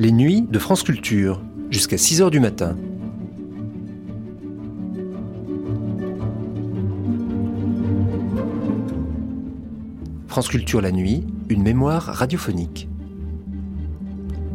[0.00, 2.76] Les nuits de France Culture, jusqu'à 6h du matin.
[10.28, 12.88] France Culture la nuit, une mémoire radiophonique.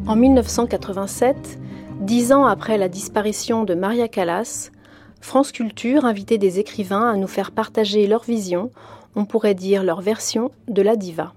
[0.08, 1.60] En 1987,
[2.00, 4.72] dix ans après la disparition de Maria Callas,
[5.20, 8.72] France Culture invitait des écrivains à nous faire partager leur vision,
[9.14, 11.34] on pourrait dire leur version, de la diva.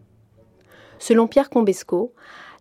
[1.01, 2.13] Selon Pierre Combesco,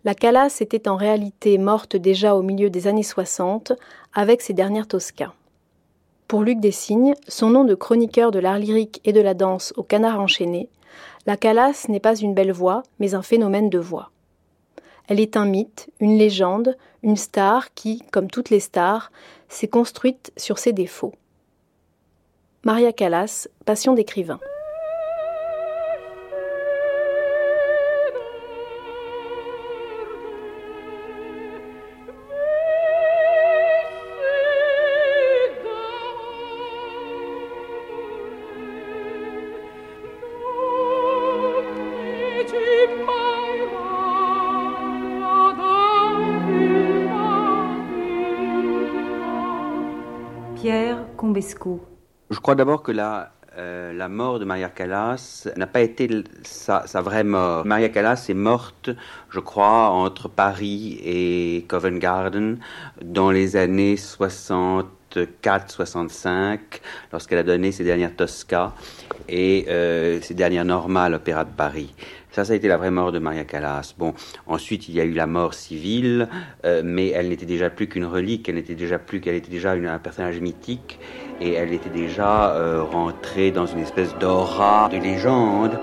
[0.05, 3.73] la Calas était en réalité morte déjà au milieu des années 60
[4.13, 5.33] avec ses dernières Tosca.
[6.27, 9.83] Pour Luc Dessignes, son nom de chroniqueur de l'art lyrique et de la danse au
[9.83, 10.69] canard enchaîné,
[11.25, 14.11] la Calas n'est pas une belle voix, mais un phénomène de voix.
[15.07, 19.11] Elle est un mythe, une légende, une star qui, comme toutes les stars,
[19.49, 21.13] s'est construite sur ses défauts.
[22.63, 24.40] Maria Callas, Passion d'écrivain.
[52.29, 56.09] Je crois d'abord que la, euh, la mort de Maria Callas n'a pas été
[56.43, 57.65] sa, vraie mort.
[57.65, 58.89] Maria Callas est morte,
[59.29, 62.57] je crois, entre Paris et Covent Garden
[63.01, 63.95] dans les années
[65.16, 66.59] 64-65,
[67.12, 68.74] lorsqu'elle a donné ses dernières Tosca
[69.30, 71.94] et euh, ses dernières Norma à l'Opéra de Paris.
[72.31, 73.94] Ça, ça a été la vraie mort de Maria Callas.
[73.97, 74.13] Bon,
[74.46, 76.28] ensuite, il y a eu la mort civile,
[76.66, 79.72] euh, mais elle n'était déjà plus qu'une relique, elle n'était déjà plus qu'elle était déjà
[79.72, 81.00] un personnage mythique,
[81.40, 85.80] et elle était déjà euh, rentrée dans une espèce d'aura de légende.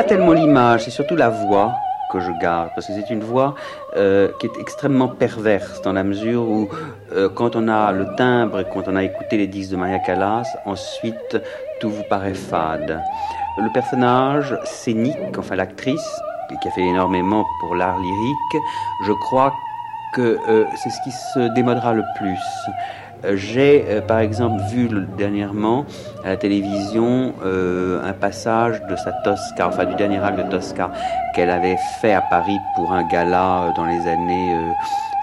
[0.00, 1.74] Pas tellement l'image, c'est surtout la voix
[2.10, 3.54] que je garde, parce que c'est une voix
[3.98, 6.70] euh, qui est extrêmement perverse, dans la mesure où
[7.12, 10.48] euh, quand on a le timbre quand on a écouté les disques de Maria Callas,
[10.64, 11.36] ensuite
[11.82, 12.98] tout vous paraît fade.
[13.58, 16.10] Le personnage scénique, enfin l'actrice,
[16.62, 18.64] qui a fait énormément pour l'art lyrique,
[19.06, 19.52] je crois
[20.14, 22.40] que euh, c'est ce qui se démodera le plus.
[23.24, 24.88] Euh, j'ai euh, par exemple vu
[25.18, 25.84] dernièrement
[26.24, 30.90] à la télévision euh, un passage de sa Tosca, enfin du dernier acte de Tosca
[31.34, 34.56] qu'elle avait fait à Paris pour un gala dans les années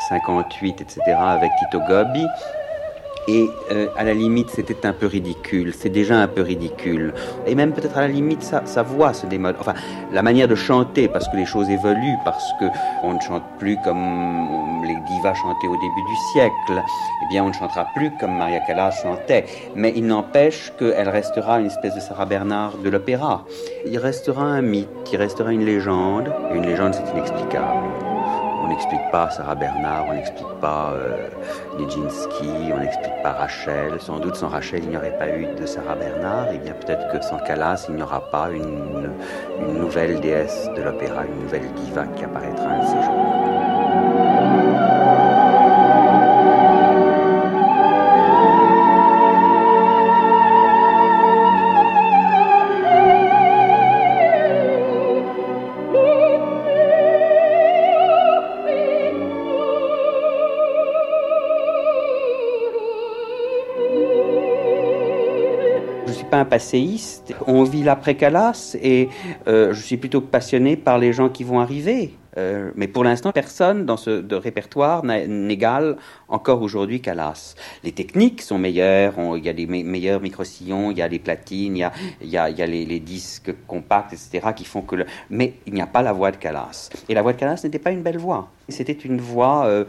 [0.09, 1.01] 58, etc.
[1.19, 2.25] avec Tito Gobbi.
[3.27, 5.73] Et euh, à la limite, c'était un peu ridicule.
[5.77, 7.13] C'est déjà un peu ridicule.
[7.45, 9.55] Et même peut-être à la limite, sa, sa, voix se démode.
[9.59, 9.73] Enfin,
[10.13, 12.65] la manière de chanter, parce que les choses évoluent, parce que
[13.03, 16.83] on ne chante plus comme les divas chantaient au début du siècle.
[17.23, 19.45] Eh bien, on ne chantera plus comme Maria Callas chantait.
[19.75, 23.43] Mais il n'empêche qu'elle restera une espèce de Sarah Bernard de l'opéra.
[23.85, 26.33] Il restera un mythe, il restera une légende.
[26.53, 28.06] Une légende, c'est inexplicable.
[28.77, 31.29] On n'explique pas Sarah Bernard, on n'explique pas euh,
[31.79, 33.99] Nijinsky, on n'explique pas Rachel.
[33.99, 36.51] Sans doute sans Rachel, il n'y aurait pas eu de Sarah Bernard.
[36.51, 39.09] Et bien peut-être que sans Callas, il n'y aura pas une,
[39.67, 43.46] une nouvelle déesse de l'opéra, une nouvelle diva qui apparaîtra un de ces jours.
[66.37, 67.33] Pas un passéiste.
[67.47, 69.09] On vit l'après-Calas et
[69.47, 72.13] euh, je suis plutôt passionné par les gens qui vont arriver.
[72.37, 77.55] Euh, mais pour l'instant, personne dans ce de répertoire n'égale encore aujourd'hui Calas.
[77.83, 81.17] Les techniques sont meilleures, il y a des me meilleurs micro-sillons, il y a des
[81.19, 81.77] platines,
[82.21, 84.97] il y a, les, les, disques compacts, etc., qui font que...
[85.31, 86.89] Mais il n'y a pas la voix de Calas.
[87.09, 88.49] Et la voix de Calas n'était pas une belle voix.
[88.69, 89.85] C'était une voix, euh,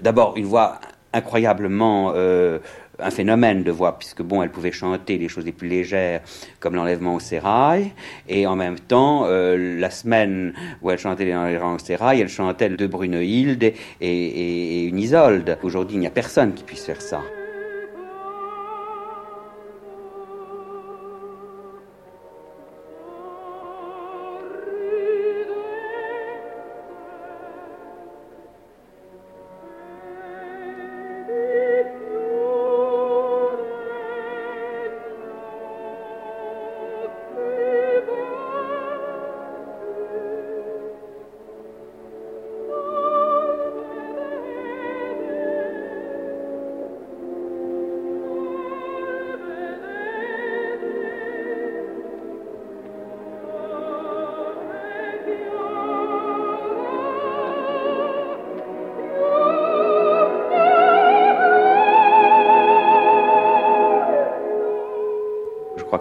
[0.00, 0.78] d'abord, une voix
[1.18, 2.12] incroyablement...
[2.16, 2.58] Euh,
[3.00, 6.20] un phénomène de voix, puisque bon, elle pouvait chanter les choses les plus légères,
[6.58, 7.92] comme l'enlèvement au sérail,
[8.28, 12.70] et en même temps, euh, la semaine où elle chantait l'enlèvement au sérail, elle chantait
[12.70, 15.58] de Brunehilde et, et, et une Isolde.
[15.62, 17.20] Aujourd'hui, il n'y a personne qui puisse faire ça.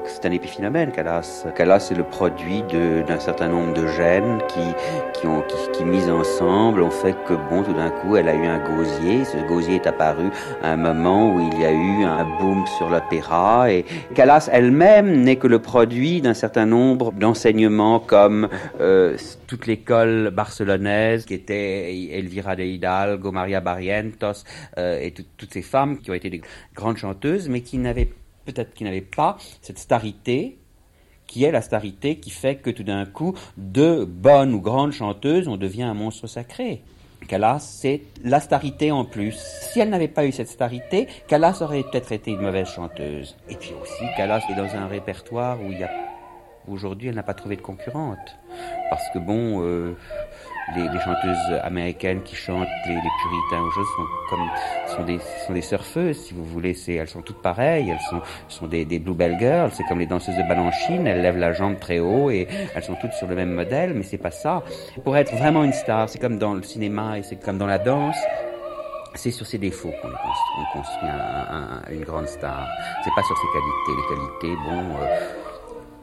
[0.07, 1.45] C'est un épiphénomène, Calas.
[1.55, 4.59] Calas est le produit d'un certain nombre de gènes qui,
[5.13, 5.43] qui, ont,
[5.73, 9.25] qui, mis ensemble ont fait que, bon, tout d'un coup, elle a eu un gosier.
[9.25, 10.29] Ce gosier est apparu
[10.63, 13.71] à un moment où il y a eu un boom sur l'opéra.
[13.71, 18.49] Et Calas elle-même n'est que le produit d'un certain nombre d'enseignements comme
[18.79, 19.17] euh,
[19.47, 24.43] toute l'école barcelonaise qui était Elvira de Hidalgo, Maria Barrientos
[24.77, 26.41] euh, et toutes ces femmes qui ont été des
[26.75, 28.09] grandes chanteuses, mais qui n'avaient
[28.47, 30.57] peut-être qui n'avaient pas cette starité
[31.27, 35.49] qui est la starité qui fait que tout d'un coup, de bonnes ou grandes chanteuses,
[35.49, 36.81] on devient un monstre sacré.
[37.27, 39.35] Calas, c'est la starité en plus.
[39.35, 43.35] Si elle n'avait pas eu cette starité, Calas aurait peut-être été une mauvaise chanteuse.
[43.49, 45.91] Et puis aussi, Calas est dans un répertoire où il y a
[46.67, 48.37] aujourd'hui, elle n'a pas trouvé de concurrente.
[48.89, 49.95] Parce que bon, euh,
[50.75, 54.49] les, chanteuses américaines qui chantent les, puritains ou choses sont comme
[54.95, 56.73] sont des sont des surfeuses si vous voulez.
[56.73, 57.89] C'est elles sont toutes pareilles.
[57.89, 59.71] Elles sont sont des, des bluebell girls.
[59.73, 61.07] C'est comme les danseuses de balanchine.
[61.07, 64.03] Elles lèvent la jambe très haut et elles sont toutes sur le même modèle mais
[64.03, 64.63] c'est pas ça.
[65.03, 67.77] Pour être vraiment une star c'est comme dans le cinéma et c'est comme dans la
[67.77, 68.17] danse
[69.17, 72.67] c'est sur ses défauts qu'on construit, on construit un, une grande star.
[73.03, 73.91] C'est pas sur ses qualités.
[73.97, 75.46] Les qualités, bon, euh,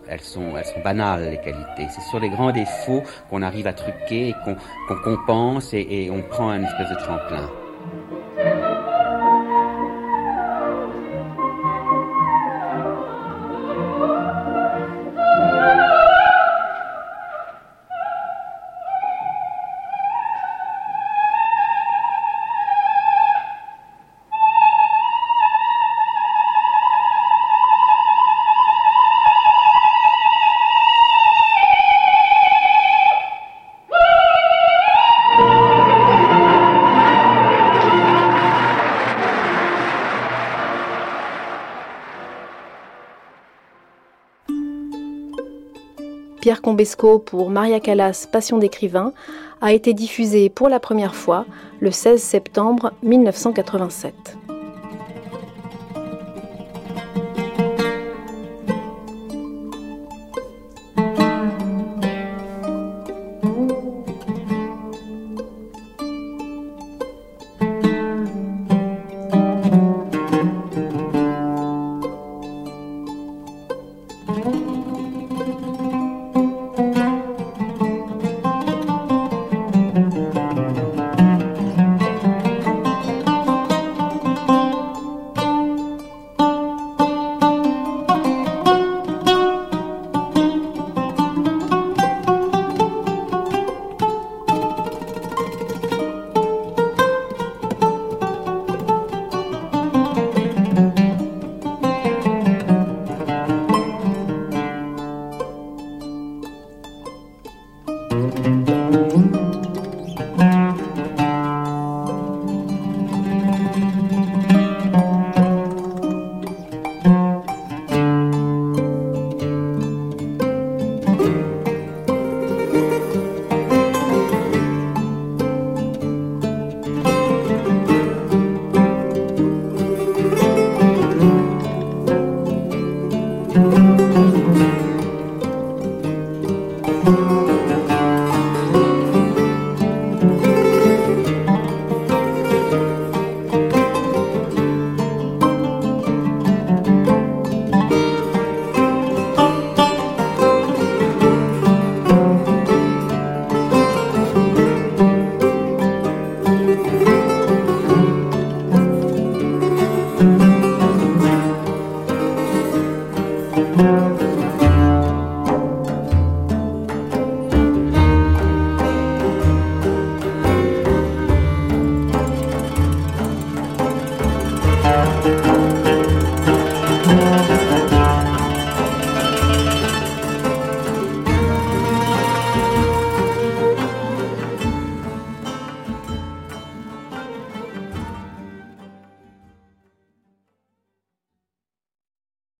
[0.08, 1.86] elles sont, elles sont banales, les qualités.
[1.94, 4.56] C'est sur les grands défauts qu'on arrive à truquer, qu'on
[5.02, 7.63] compense et, et on prend un espèce de tremplin.
[46.44, 49.14] Pierre Combesco pour Maria Callas Passion d'écrivain
[49.62, 51.46] a été diffusé pour la première fois
[51.80, 54.36] le 16 septembre 1987.